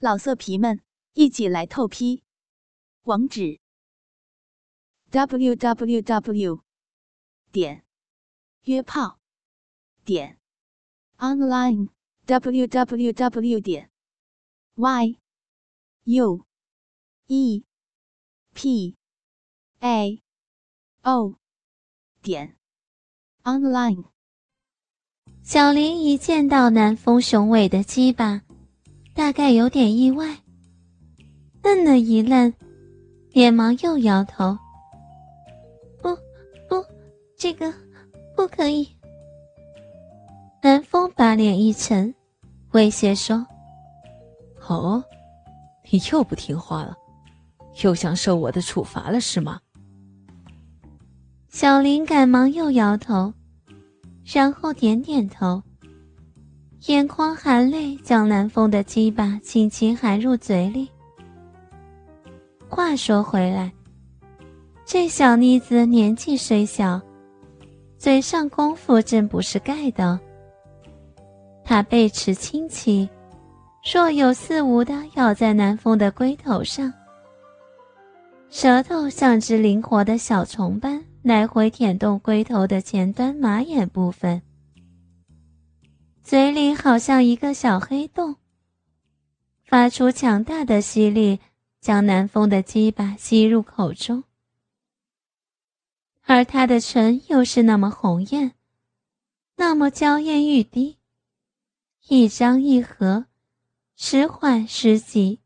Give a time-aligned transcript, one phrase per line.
[0.00, 0.80] 老色皮们，
[1.14, 2.22] 一起来透批！
[3.02, 3.58] 网址
[5.10, 6.62] ：w w w
[7.50, 7.84] 点
[8.62, 9.18] 约炮
[10.04, 10.38] 点
[11.16, 11.88] online
[12.26, 13.90] w w w 点
[14.76, 15.18] y
[16.04, 16.46] u
[17.26, 17.64] e
[18.54, 18.96] p
[19.80, 20.22] a
[21.02, 21.34] o
[22.22, 22.56] 点
[23.42, 24.04] online。
[25.42, 28.47] 小林一见到南风雄伟的鸡巴。
[29.18, 30.32] 大概有点意外，
[31.60, 32.54] 愣了一愣，
[33.32, 34.56] 连忙又摇头
[36.00, 36.14] ：“不，
[36.68, 36.84] 不，
[37.36, 37.74] 这个
[38.36, 38.88] 不可以。”
[40.62, 42.14] 南风把脸一沉，
[42.70, 43.44] 威胁说
[44.68, 45.02] ：“哦，
[45.90, 46.96] 你又不听话了，
[47.82, 49.60] 又想受我的处罚了是吗？”
[51.50, 53.34] 小林赶忙又摇头，
[54.24, 55.60] 然后点点头。
[56.86, 60.88] 眼眶含泪，将南风的鸡巴轻轻含入嘴里。
[62.68, 63.70] 话说回来，
[64.86, 67.00] 这小妮子年纪虽小，
[67.98, 70.18] 嘴上功夫真不是盖的。
[71.64, 73.08] 她背齿轻启，
[73.92, 76.92] 若有似无的咬在南风的龟头上，
[78.48, 84.40] 舌头像只灵活的小虫般来回舔动龟头的前端马眼部分。
[86.28, 88.36] 嘴里好像一个小黑洞，
[89.64, 91.40] 发出强大的吸力，
[91.80, 94.24] 将南风的鸡巴吸入口中。
[96.24, 98.52] 而他的唇又是那么红艳，
[99.56, 100.98] 那么娇艳欲滴，
[102.08, 103.24] 一张一合，
[103.96, 105.40] 时缓时急，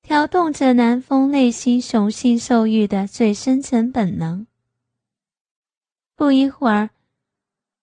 [0.00, 4.46] 挑动着南风内心雄性兽欲的最深层本能。
[6.14, 6.95] 不一会儿。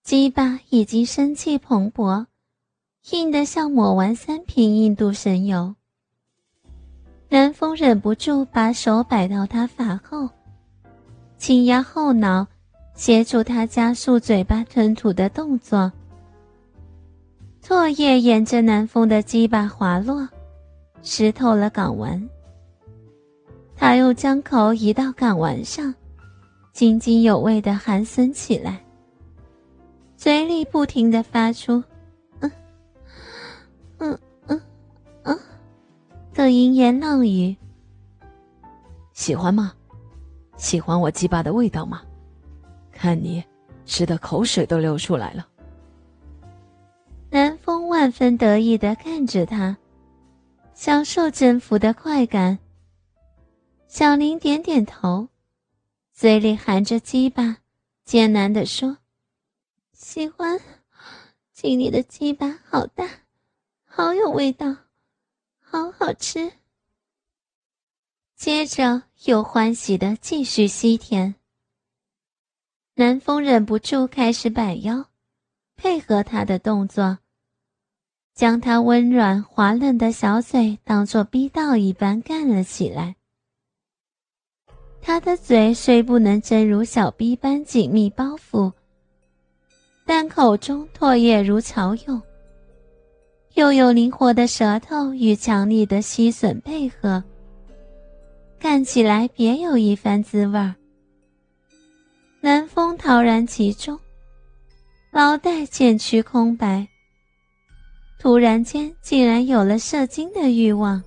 [0.03, 2.25] 鸡巴已经生气蓬勃，
[3.11, 5.73] 硬得像抹完三瓶印度神油。
[7.29, 10.29] 南风忍不住把手摆到他发后，
[11.37, 12.45] 轻压后脑，
[12.93, 15.89] 协助他加速嘴巴吞吐的动作。
[17.63, 20.27] 唾液沿着南风的鸡巴滑落，
[21.01, 22.21] 湿透了港湾。
[23.73, 25.95] 他又将口移到港湾上，
[26.73, 28.83] 津津有味地含吮起来。
[30.23, 31.83] 嘴里不停的发出
[32.39, 32.49] “嗯，
[33.97, 34.17] 嗯，
[34.47, 34.61] 嗯，
[35.23, 35.37] 嗯”
[36.33, 37.53] 的淫言浪语。
[39.11, 39.73] 喜欢吗？
[40.55, 42.03] 喜欢我鸡巴的味道吗？
[42.89, 43.43] 看你
[43.85, 45.45] 吃的口水都流出来了。
[47.29, 49.75] 南风万分得意的看着他，
[50.73, 52.57] 享受征服的快感。
[53.89, 55.27] 小林点点头，
[56.13, 57.57] 嘴里含着鸡巴，
[58.05, 58.95] 艰难的说。
[60.03, 60.59] 喜欢，
[61.53, 63.09] 经理的鸡巴好大，
[63.85, 64.75] 好有味道，
[65.61, 66.51] 好好吃。
[68.35, 71.35] 接着又欢喜的继续吸甜。
[72.95, 75.05] 南风忍不住开始摆腰，
[75.77, 77.19] 配合他的动作，
[78.35, 83.15] 将他温软滑嫩的小嘴当作逼道一般干了起来。
[85.01, 88.73] 他的嘴虽不能真如小逼般紧密包覆。
[90.05, 92.21] 但口中唾液如潮涌，
[93.53, 97.23] 又有灵活的舌头与强力的吸吮配合，
[98.59, 100.73] 干起来别有一番滋味。
[102.41, 103.97] 南风陶然其中，
[105.11, 106.85] 脑袋渐趋空白，
[108.19, 111.01] 突然间竟然有了射精的欲望。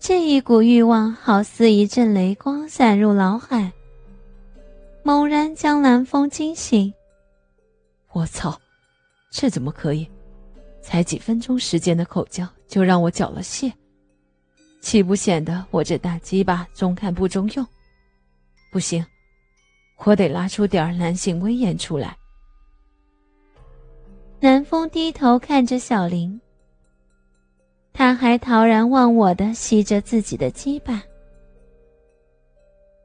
[0.00, 3.70] 这一股欲望好似一阵雷光闪入脑海。
[5.02, 6.92] 猛然将南风惊醒。
[8.12, 8.60] 我操，
[9.30, 10.08] 这怎么可以？
[10.82, 13.70] 才几分钟时间的口交就让我缴了械，
[14.80, 17.66] 岂不显得我这大鸡巴中看不中用？
[18.72, 19.04] 不行，
[19.98, 22.16] 我得拉出点男性威严出来。
[24.40, 26.40] 南风低头看着小林，
[27.92, 31.02] 他还陶然忘我的吸着自己的鸡巴。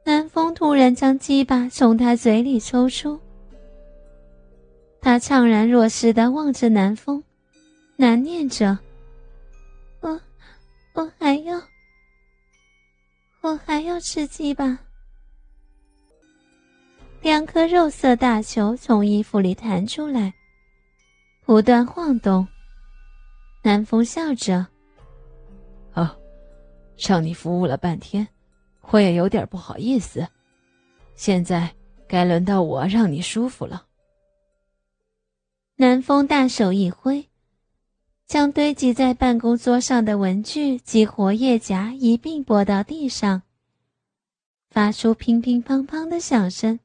[0.06, 3.20] 南风突然将鸡巴从他嘴里抽出，
[5.00, 7.20] 他怅然若失的望着南风，
[7.96, 8.78] 难念着
[9.98, 10.20] ：“我，
[10.92, 11.60] 我还要，
[13.40, 14.78] 我还要吃鸡巴。”
[17.20, 20.32] 两颗肉色大球从衣服里弹出来，
[21.44, 22.46] 不断晃动。
[23.60, 24.64] 南风笑着
[25.94, 26.16] ：“哦，
[26.96, 28.24] 让你服务了半天。”
[28.90, 30.26] 我也有点不好意思，
[31.14, 31.74] 现在
[32.06, 33.86] 该轮到我让你舒服了。
[35.74, 37.28] 南风大手一挥，
[38.26, 43.42] 将堆积在办公桌上的文具及活页夹一并拨到地上，
[44.70, 46.78] 发出乒乒乓乓的响声，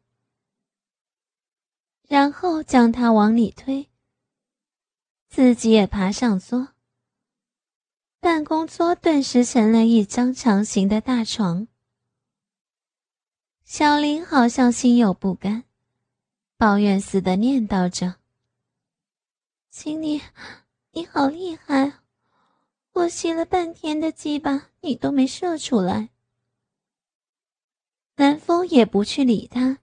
[2.07, 3.87] 然后将它往里推，
[5.29, 6.69] 自己也爬上桌。
[8.19, 11.67] 办公桌顿时成了一张长形的大床。
[13.73, 15.63] 小林好像心有不甘，
[16.57, 18.15] 抱怨似的念叨着
[19.71, 20.21] ：“请你。”
[20.91, 21.99] 你好厉害！
[22.91, 26.09] 我吸了半天的鸡巴，你都没射出来。
[28.17, 29.77] 南风也不去理他，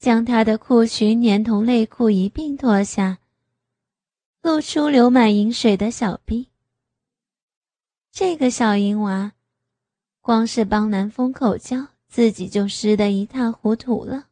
[0.00, 3.20] 将他的裤裙连同内裤一并脱下，
[4.40, 6.48] 露出流满银水的小臂。
[8.10, 9.34] 这个小淫娃，
[10.20, 14.28] 光是帮南风口交，自己就湿得一塌糊涂了。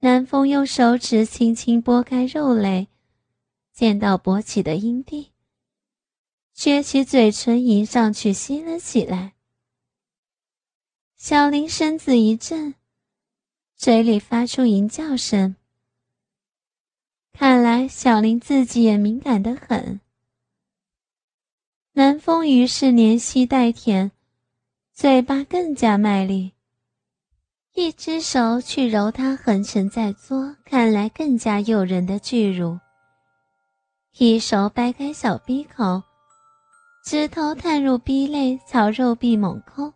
[0.00, 2.88] 南风用手指轻轻拨开肉蕾。
[3.72, 5.30] 见到勃起的阴蒂，
[6.54, 9.32] 撅起嘴唇迎上去吸了起来。
[11.16, 12.74] 小林身子一震，
[13.74, 15.56] 嘴里发出淫叫声。
[17.32, 20.00] 看来小林自己也敏感得很。
[21.92, 24.12] 南风于是连吸带舔，
[24.94, 26.52] 嘴巴更加卖力，
[27.74, 32.78] 一只手去揉他横陈在桌、看来更加诱人的巨乳。
[34.18, 36.02] 一手掰开小逼口，
[37.06, 39.92] 指头探入逼内，朝肉壁猛抠。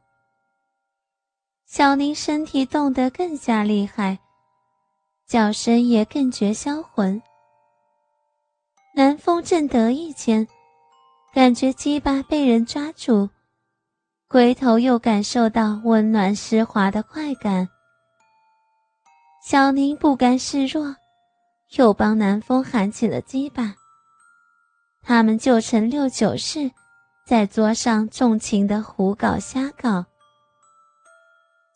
[1.67, 4.19] 小林身体动得更加厉害，
[5.27, 7.23] 叫声也更觉销魂。
[8.95, 10.49] 南风正得意间，
[11.35, 13.29] 感觉鸡巴被人抓住，
[14.29, 17.69] 龟头又感受到温暖湿滑的快感。
[19.41, 20.97] 小林不甘示弱，
[21.77, 23.75] 又帮南风喊起了鸡巴。
[25.01, 26.69] 他们就成六九式，
[27.25, 30.05] 在桌上纵情的胡搞瞎搞。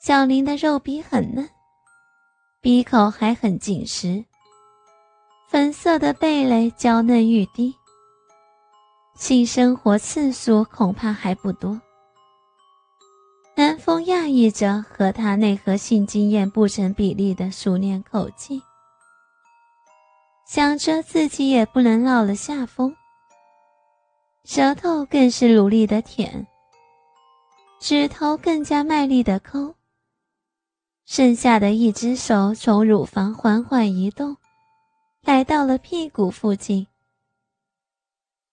[0.00, 1.48] 小林的肉壁很嫩，
[2.60, 4.24] 鼻口还很紧实，
[5.48, 7.72] 粉色的蓓蕾娇嫩欲滴。
[9.14, 11.80] 性生活次数恐怕还不多。
[13.56, 18.62] 南风讶异着和他内核性经验不成比例的熟练口技，
[20.46, 22.94] 想着自己也不能落了下风。
[24.44, 26.46] 舌头更是努力的舔，
[27.78, 29.74] 指头更加卖力的抠。
[31.04, 34.36] 剩下的一只手从乳房缓缓移动，
[35.22, 36.86] 来到了屁股附近。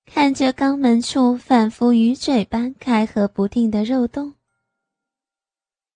[0.06, 4.34] 看着肛门处反复鱼嘴般开合不定的肉洞，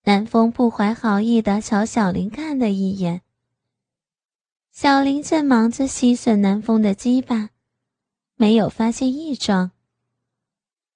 [0.04, 3.22] 南风不怀好意的朝小林看了一眼。
[4.72, 7.50] 小林正忙着吸吮南风的鸡巴，
[8.34, 9.70] 没有发现异状。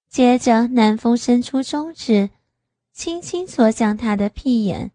[0.08, 2.30] 接着，南风伸出中指，
[2.92, 4.90] 轻轻戳向他的屁眼。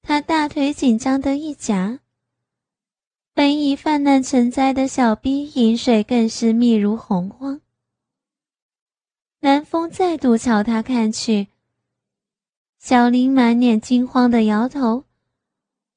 [0.00, 2.00] 他大腿紧张的一夹，
[3.34, 7.60] 本已泛滥成灾的小逼饮水更是密如洪荒。
[9.40, 11.48] 南风再度朝他看去，
[12.86, 15.04] 小林满脸惊慌的摇头，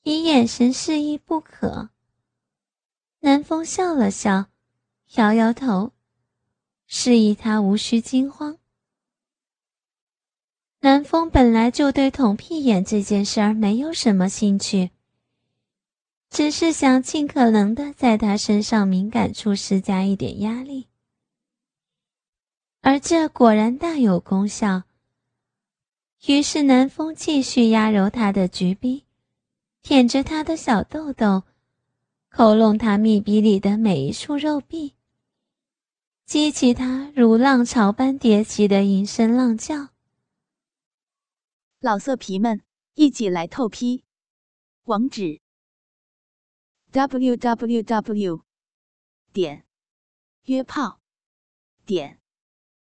[0.03, 1.89] 以眼神示意不可。
[3.19, 4.45] 南风笑了笑，
[5.15, 5.91] 摇摇头。
[6.85, 8.57] 示意他无需惊慌。
[10.79, 14.91] 南风本来就对捅屁眼这件事儿没有什么兴趣，
[16.29, 20.87] 只是想尽可能的在他身上敏感处施加一点压力，
[22.79, 24.86] 而这果然大有功效。
[26.25, 29.05] 于是南风继续压揉他的橘逼，
[29.81, 31.43] 舔着他的小豆豆，
[32.29, 34.95] 抠弄他密闭里的每一处肉壁。
[36.25, 39.89] 激起他如浪潮般叠起的淫声浪叫。
[41.79, 42.61] 老色皮们，
[42.95, 44.03] 一起来透批！
[44.83, 45.39] 网址
[46.91, 48.41] ：w w w
[49.31, 49.63] 点
[50.45, 50.99] 约炮
[51.85, 52.19] 点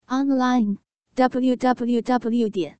[0.08, 0.78] online
[1.16, 2.80] w w w 点